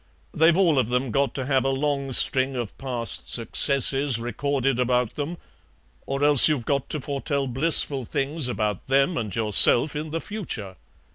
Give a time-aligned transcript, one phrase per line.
[0.33, 5.13] They've all of them got to have a long string of past successes recorded about
[5.13, 5.37] them,
[6.07, 10.75] or else you've got to foretell blissful things about them and yourself in the future.